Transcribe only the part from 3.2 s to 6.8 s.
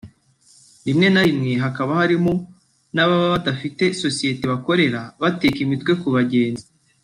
badafite sosiyete bakorera bateka imitwe ku bagenzi